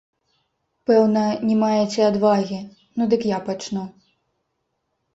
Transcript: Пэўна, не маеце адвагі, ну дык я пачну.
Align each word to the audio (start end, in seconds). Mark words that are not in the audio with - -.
Пэўна, 0.91 1.25
не 1.51 1.59
маеце 1.63 2.01
адвагі, 2.13 2.59
ну 2.99 3.03
дык 3.15 3.31
я 3.37 3.45
пачну. 3.51 3.89